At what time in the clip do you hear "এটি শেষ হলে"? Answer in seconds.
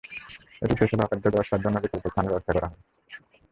0.61-1.03